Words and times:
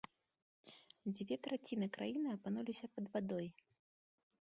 Дзве 1.15 1.35
траціны 1.49 1.87
краіны 1.99 2.27
апынуліся 2.37 2.85
пад 2.97 3.05
вадой. 3.15 3.47